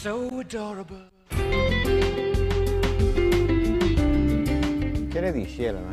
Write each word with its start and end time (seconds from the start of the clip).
so 0.00 0.28
adorable. 0.38 1.10
Che 5.08 5.20
ne 5.20 5.32
dici 5.32 5.62
Elena? 5.62 5.90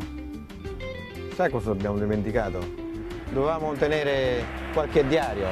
Sai 1.34 1.50
cosa 1.50 1.72
abbiamo 1.72 1.98
dimenticato? 1.98 2.58
Dovevamo 3.30 3.74
tenere 3.74 4.42
qualche 4.72 5.06
diario 5.06 5.48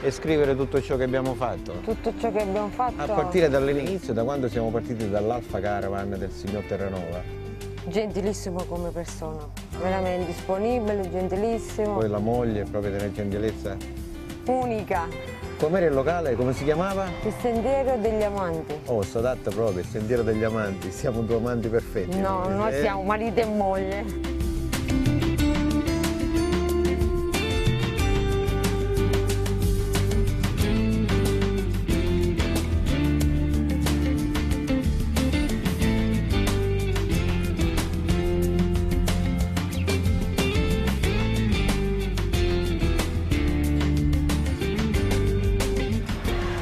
e 0.00 0.12
scrivere 0.12 0.54
tutto 0.54 0.80
ciò 0.80 0.96
che 0.96 1.02
abbiamo 1.02 1.34
fatto. 1.34 1.72
Tutto 1.82 2.12
ciò 2.20 2.30
che 2.30 2.42
abbiamo 2.42 2.68
fatto, 2.68 3.02
A 3.02 3.06
partire 3.06 3.48
dall'inizio, 3.48 4.12
da 4.12 4.22
quando 4.22 4.48
siamo 4.48 4.70
partiti 4.70 5.10
dall'Alfa 5.10 5.58
Caravan 5.58 6.10
del 6.10 6.30
signor 6.30 6.62
Terranova. 6.68 7.20
gentilissimo 7.88 8.62
come 8.66 8.90
persona, 8.90 9.44
veramente 9.82 10.26
disponibile, 10.26 11.10
gentilissimo, 11.10 11.94
Poi 11.94 12.08
la 12.08 12.18
moglie, 12.18 12.62
proprio 12.62 12.92
della 12.92 13.10
gentilezza. 13.10 13.76
unica, 14.46 15.08
Com'era 15.60 15.84
il 15.84 15.92
locale? 15.92 16.34
Come 16.36 16.54
si 16.54 16.64
chiamava? 16.64 17.04
il 17.22 17.34
sentiero 17.42 17.98
degli 17.98 18.22
amanti. 18.22 18.74
Oh, 18.86 19.02
sto 19.02 19.18
adatto 19.18 19.50
proprio, 19.50 19.80
il 19.80 19.86
sentiero 19.86 20.22
degli 20.22 20.42
amanti. 20.42 20.90
Siamo 20.90 21.20
due 21.20 21.36
amanti 21.36 21.68
perfetti. 21.68 22.18
No, 22.18 22.48
noi 22.48 22.72
Eh? 22.72 22.80
siamo 22.80 23.02
marito 23.02 23.40
e 23.40 23.44
moglie. 23.44 24.04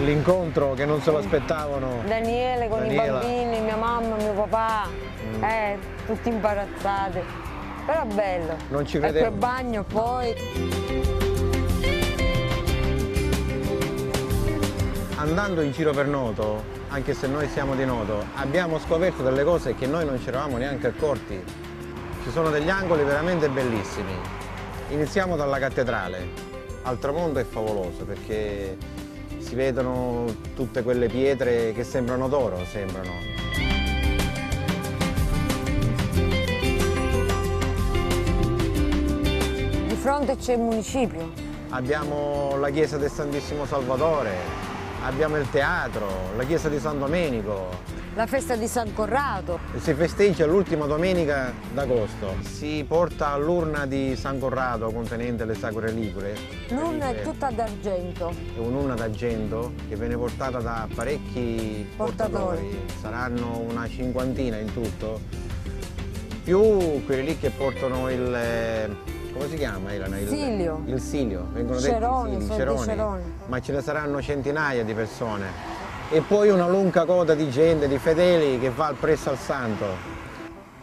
L'incontro 0.09 0.73
che 0.73 0.87
non 0.87 1.03
se 1.03 1.11
lo 1.11 1.19
aspettavano. 1.19 2.01
Daniele 2.06 2.67
con 2.69 2.78
Daniela. 2.78 3.05
i 3.05 3.11
bambini, 3.11 3.61
mia 3.61 3.77
mamma, 3.77 4.17
mio 4.17 4.33
papà, 4.33 4.87
Mm. 4.89 5.45
eh, 5.45 5.78
tutti 6.06 6.31
imbarazzati. 6.31 7.20
Però 7.84 8.05
bello. 8.06 8.56
Non 8.70 8.86
ci 8.86 8.97
E 8.97 9.01
quel 9.01 9.12
credevo. 9.12 9.36
bagno 9.36 9.83
poi. 9.84 10.34
Andando 15.17 15.61
in 15.61 15.73
giro 15.73 15.92
per 15.92 16.06
Noto, 16.06 16.64
anche 16.89 17.12
se 17.12 17.27
noi 17.27 17.47
siamo 17.48 17.75
di 17.75 17.84
Noto, 17.84 18.25
abbiamo 18.36 18.79
scoperto 18.79 19.23
delle 19.23 19.45
cose 19.45 19.75
che 19.75 19.86
noi 19.86 20.06
non 20.06 20.19
ci 20.23 20.29
eravamo 20.29 20.56
neanche 20.56 20.86
accorti. 20.86 21.39
Ci 22.23 22.31
sono 22.31 22.48
degli 22.48 22.70
angoli 22.70 23.03
veramente 23.05 23.51
bellissimi. 23.51 24.12
Iniziamo 24.89 25.36
dalla 25.36 25.59
cattedrale. 25.59 26.47
Al 26.84 26.98
tramonto 26.98 27.41
è 27.41 27.45
favoloso 27.45 28.05
perché 28.06 28.77
si 29.48 29.54
vedono 29.54 30.27
tutte 30.54 30.82
quelle 30.82 31.08
pietre 31.08 31.72
che 31.72 31.82
sembrano 31.82 32.28
d'oro, 32.28 32.62
sembrano. 32.70 33.12
Di 39.86 39.95
fronte 39.95 40.36
c'è 40.36 40.52
il 40.52 40.61
municipio. 40.61 41.30
Abbiamo 41.70 42.56
la 42.58 42.68
chiesa 42.68 42.98
del 42.98 43.11
Santissimo 43.11 43.64
Salvatore, 43.64 44.33
abbiamo 45.05 45.36
il 45.36 45.48
teatro, 45.51 46.07
la 46.36 46.45
chiesa 46.45 46.69
di 46.69 46.79
San 46.79 46.98
Domenico, 46.98 47.97
La 48.14 48.27
festa 48.27 48.57
di 48.57 48.67
San 48.67 48.92
Corrado. 48.95 49.61
Si 49.77 49.95
festeggia 49.95 50.45
l'ultima 50.45 50.86
domenica 50.86 51.53
d'agosto. 51.73 52.35
Si 52.41 52.85
porta 52.89 53.36
l'urna 53.36 53.86
di 53.86 54.17
San 54.17 54.41
Corrado 54.41 54.91
contenente 54.91 55.45
le 55.45 55.55
sacre 55.55 55.92
ligure. 55.92 56.35
L'urna 56.70 57.05
è 57.05 57.13
Reliquie. 57.13 57.23
tutta 57.23 57.51
d'argento. 57.51 58.35
È 58.57 58.59
un'urna 58.59 58.95
d'argento 58.95 59.73
che 59.89 59.95
viene 59.95 60.17
portata 60.17 60.59
da 60.59 60.89
parecchi 60.92 61.89
Portatori. 61.97 62.61
portatori. 62.61 62.85
Saranno 63.01 63.59
una 63.59 63.86
cinquantina 63.89 64.57
in 64.57 64.73
tutto. 64.73 65.20
Più 66.48 67.05
quelli 67.05 67.25
lì 67.25 67.39
che 67.39 67.51
portano 67.51 68.09
il... 68.11 68.35
eh, 68.35 68.89
come 69.35 69.48
si 69.48 69.57
chiama 69.57 69.92
Elena? 69.92 70.17
Il 70.17 70.29
Silio. 70.29 70.81
Il 70.86 70.98
silio. 70.98 71.47
Vengono 71.53 71.79
Ceroni, 71.79 72.31
detti 72.31 72.45
sili, 72.45 72.57
ceroni. 72.57 72.85
ceroni. 72.86 73.23
Ma 73.48 73.61
ce 73.61 73.73
ne 73.75 73.83
saranno 73.83 74.23
centinaia 74.23 74.83
di 74.83 74.95
persone. 74.95 75.45
E 76.11 76.23
poi 76.23 76.48
una 76.48 76.67
lunga 76.67 77.05
coda 77.05 77.35
di 77.35 77.51
gente, 77.51 77.86
di 77.86 77.98
fedeli 77.98 78.59
che 78.59 78.70
va 78.70 78.86
al 78.86 78.95
presso 78.95 79.29
al 79.29 79.36
santo. 79.36 79.85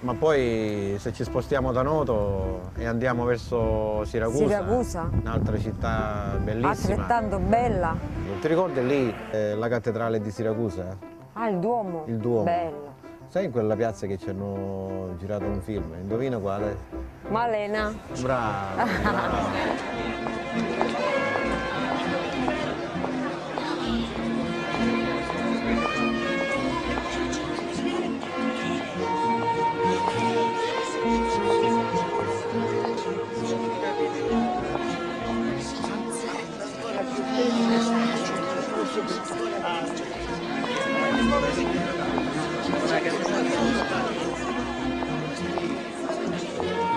Ma 0.01 0.13
poi 0.13 0.97
se 0.99 1.11
ci 1.13 1.23
spostiamo 1.23 1.71
da 1.71 1.81
Noto 1.81 2.69
e 2.77 2.85
andiamo 2.85 3.23
verso 3.25 4.05
Siracusa, 4.05 4.45
Siracusa. 4.45 5.09
un'altra 5.19 5.57
città 5.57 6.37
bellissima. 6.43 6.69
Altrettanto 6.69 7.39
bella. 7.39 7.95
Ti 8.39 8.47
ricordi 8.47 8.85
lì 8.85 9.11
eh, 9.31 9.55
la 9.55 9.67
cattedrale 9.67 10.21
di 10.21 10.29
Siracusa? 10.29 10.95
Ah, 11.33 11.49
il 11.49 11.57
Duomo. 11.57 12.03
Il 12.05 12.17
Duomo. 12.17 12.43
Bello. 12.43 12.93
Sai 13.27 13.45
in 13.45 13.51
quella 13.51 13.75
piazza 13.75 14.07
che 14.07 14.17
ci 14.17 14.29
hanno 14.29 15.15
girato 15.19 15.45
un 15.45 15.61
film? 15.61 15.93
Indovina 15.99 16.37
quale? 16.37 16.77
Malena. 17.27 17.93
Bravo, 18.21 18.83
bravo. 19.01 20.83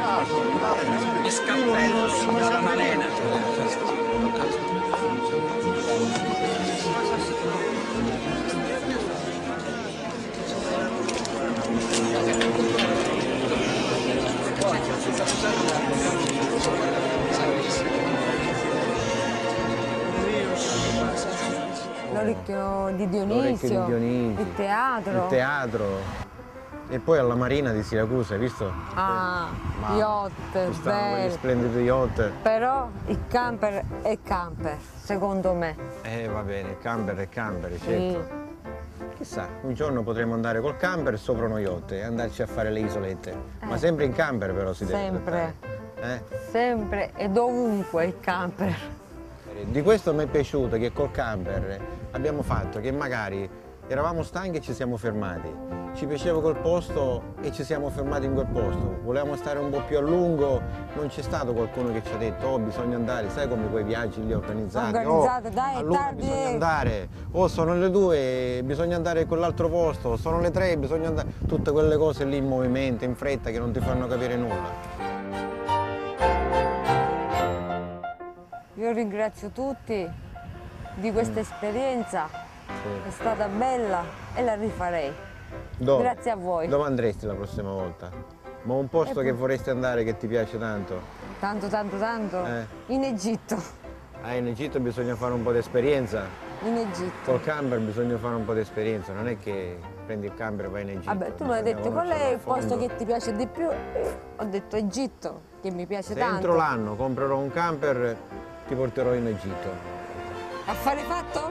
Il 0.08 1.44
cappello, 1.44 2.08
signora 2.08 2.60
Malena. 2.60 3.04
L'orecchio 22.12 22.92
di 22.96 23.04
L'orecchio 23.04 23.06
Dionisio. 23.06 23.68
di 23.68 23.84
Dionisio. 23.84 24.42
Il 24.42 24.54
teatro. 24.54 25.12
Il 25.12 25.26
teatro. 25.28 26.27
E 26.90 26.98
poi 27.00 27.18
alla 27.18 27.34
Marina 27.34 27.70
di 27.72 27.82
Siracusa, 27.82 28.32
hai 28.34 28.40
visto? 28.40 28.72
Ah, 28.94 29.48
Ma 29.78 29.94
yacht, 29.96 30.80
bello. 30.82 31.30
splendidi 31.30 31.80
yacht. 31.82 32.30
Però 32.42 32.88
il 33.06 33.18
camper 33.28 33.84
è 34.00 34.16
camper, 34.22 34.78
secondo 35.02 35.52
me. 35.52 35.76
Eh 36.02 36.28
va 36.28 36.40
bene, 36.40 36.78
camper 36.78 37.16
è 37.16 37.28
camper, 37.28 37.78
certo. 37.78 38.18
Mm. 38.18 39.12
Chissà, 39.16 39.46
un 39.62 39.74
giorno 39.74 40.02
potremo 40.02 40.32
andare 40.32 40.60
col 40.60 40.76
camper 40.78 41.18
sopra 41.18 41.44
uno 41.44 41.58
yacht 41.58 41.92
e 41.92 42.02
andarci 42.04 42.40
a 42.40 42.46
fare 42.46 42.70
le 42.70 42.80
isolette. 42.80 43.34
Ma 43.64 43.74
Eh. 43.74 43.78
sempre 43.78 44.04
in 44.06 44.12
camper 44.12 44.54
però 44.54 44.72
si 44.72 44.86
deve 44.86 44.98
Sempre. 44.98 45.54
Eh? 46.00 46.22
Sempre 46.50 47.12
e 47.16 47.28
dovunque 47.28 48.06
il 48.06 48.14
camper. 48.20 48.74
Di 49.64 49.82
questo 49.82 50.14
mi 50.14 50.22
è 50.22 50.26
piaciuto 50.26 50.78
che 50.78 50.92
col 50.92 51.10
camper 51.10 51.80
abbiamo 52.12 52.42
fatto 52.42 52.80
che 52.80 52.92
magari 52.92 53.46
eravamo 53.88 54.22
stanchi 54.22 54.58
e 54.58 54.60
ci 54.60 54.74
siamo 54.74 54.96
fermati. 54.96 55.66
Ci 55.94 56.06
piaceva 56.06 56.40
quel 56.40 56.56
posto 56.56 57.34
e 57.40 57.50
ci 57.50 57.64
siamo 57.64 57.88
fermati 57.88 58.26
in 58.26 58.34
quel 58.34 58.46
posto. 58.46 59.00
Volevamo 59.02 59.34
stare 59.34 59.58
un 59.58 59.70
po' 59.70 59.82
più 59.82 59.96
a 59.96 60.00
lungo, 60.00 60.60
non 60.94 61.08
c'è 61.08 61.22
stato 61.22 61.54
qualcuno 61.54 61.90
che 61.92 62.02
ci 62.04 62.12
ha 62.12 62.18
detto 62.18 62.46
oh 62.46 62.58
bisogna 62.58 62.96
andare, 62.96 63.30
sai 63.30 63.48
come 63.48 63.68
quei 63.68 63.84
viaggi 63.84 64.24
lì 64.24 64.32
organizzati? 64.32 64.94
Organizzati, 64.94 65.46
oh, 65.46 65.50
dai, 65.50 65.74
è 65.74 65.78
allora 65.78 65.98
tardi, 65.98 66.20
bisogna 66.20 66.36
eh." 66.36 66.52
andare, 66.52 67.08
oh 67.32 67.48
sono 67.48 67.74
le 67.74 67.90
due, 67.90 68.60
bisogna 68.64 68.96
andare 68.96 69.22
in 69.22 69.26
quell'altro 69.26 69.68
posto, 69.68 70.16
sono 70.16 70.40
le 70.40 70.50
tre, 70.50 70.76
bisogna 70.76 71.08
andare. 71.08 71.32
Tutte 71.46 71.72
quelle 71.72 71.96
cose 71.96 72.24
lì 72.26 72.36
in 72.36 72.46
movimento, 72.46 73.04
in 73.04 73.16
fretta, 73.16 73.50
che 73.50 73.58
non 73.58 73.72
ti 73.72 73.80
fanno 73.80 74.06
capire 74.06 74.36
nulla. 74.36 75.06
Io 78.74 78.92
ringrazio 78.92 79.48
tutti 79.50 80.08
di 80.94 81.12
questa 81.12 81.40
esperienza 81.40 82.46
È 83.06 83.10
stata 83.10 83.48
bella 83.48 84.02
e 84.34 84.42
la 84.42 84.54
rifarei. 84.54 85.12
Dove? 85.76 86.02
Grazie 86.02 86.30
a 86.32 86.36
voi. 86.36 86.68
Dove 86.68 86.84
andresti 86.84 87.26
la 87.26 87.34
prossima 87.34 87.70
volta? 87.70 88.10
Ma 88.62 88.74
un 88.74 88.88
posto 88.88 89.20
E 89.20 89.24
che 89.24 89.30
poi- 89.30 89.38
vorresti 89.38 89.70
andare 89.70 90.04
che 90.04 90.16
ti 90.16 90.26
piace 90.26 90.58
tanto? 90.58 91.00
Tanto, 91.40 91.68
tanto, 91.68 91.98
tanto. 91.98 92.44
Eh. 92.44 92.66
In 92.86 93.04
Egitto. 93.04 93.56
Ah, 94.22 94.34
in 94.34 94.46
Egitto 94.48 94.80
bisogna 94.80 95.14
fare 95.14 95.32
un 95.32 95.42
po' 95.42 95.52
di 95.52 95.58
esperienza. 95.58 96.24
In 96.64 96.76
Egitto. 96.76 97.30
Col 97.30 97.42
camper 97.42 97.78
bisogna 97.80 98.18
fare 98.18 98.34
un 98.34 98.44
po' 98.44 98.52
di 98.52 98.60
esperienza, 98.60 99.12
non 99.12 99.28
è 99.28 99.38
che 99.38 99.78
prendi 100.06 100.26
il 100.26 100.34
camper 100.34 100.64
e 100.66 100.68
vai 100.68 100.82
in 100.82 100.88
Egitto. 100.90 101.06
Vabbè, 101.06 101.34
tu 101.36 101.44
mi 101.44 101.52
hai 101.52 101.62
detto 101.62 101.90
qual 101.92 102.08
è 102.08 102.32
il 102.32 102.38
posto 102.38 102.76
che 102.76 102.96
ti 102.96 103.04
piace 103.04 103.32
di 103.34 103.46
più? 103.46 103.66
Ho 103.66 104.44
detto 104.44 104.74
Egitto, 104.76 105.42
che 105.62 105.70
mi 105.70 105.86
piace 105.86 106.14
Se 106.14 106.18
tanto. 106.18 106.34
entro 106.36 106.54
l'anno 106.56 106.96
comprerò 106.96 107.38
un 107.38 107.50
camper, 107.50 108.16
ti 108.66 108.74
porterò 108.74 109.14
in 109.14 109.26
Egitto. 109.28 109.70
Affare 110.66 111.00
fatto? 111.02 111.50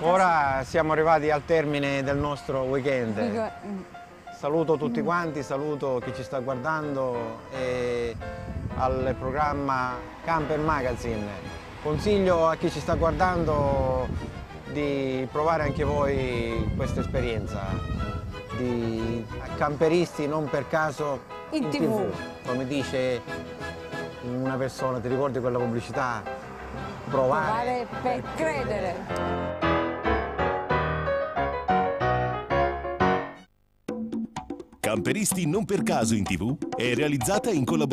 Ora 0.00 0.62
siamo 0.64 0.92
arrivati 0.92 1.30
al 1.30 1.44
termine 1.44 2.02
del 2.02 2.16
nostro 2.16 2.62
weekend. 2.62 3.20
Dico, 3.20 3.50
Saluto 4.36 4.76
tutti 4.76 5.00
quanti, 5.02 5.42
saluto 5.44 6.00
chi 6.04 6.12
ci 6.14 6.24
sta 6.24 6.40
guardando 6.40 7.38
e 7.52 8.16
al 8.76 9.14
programma 9.16 9.94
Camper 10.24 10.58
Magazine. 10.58 11.61
Consiglio 11.82 12.46
a 12.46 12.54
chi 12.54 12.70
ci 12.70 12.78
sta 12.78 12.94
guardando 12.94 14.06
di 14.70 15.26
provare 15.32 15.64
anche 15.64 15.82
voi 15.82 16.72
questa 16.76 17.00
esperienza 17.00 17.60
di 18.56 19.26
camperisti 19.56 20.28
non 20.28 20.48
per 20.48 20.68
caso 20.68 21.22
In 21.50 21.68
TV. 21.70 22.08
Come 22.46 22.68
dice 22.68 23.20
una 24.22 24.54
persona, 24.54 25.00
ti 25.00 25.08
ricordi 25.08 25.40
quella 25.40 25.58
pubblicità? 25.58 26.22
Provare, 27.10 27.84
Provare 27.84 27.86
per 28.00 28.22
credere. 28.36 29.40
Camperisti 34.78 35.48
non 35.48 35.64
per 35.64 35.82
caso 35.82 36.14
in 36.14 36.22
TV 36.22 36.56
è 36.76 36.94
realizzata 36.94 37.50
in 37.50 37.64
collaborazione 37.64 37.90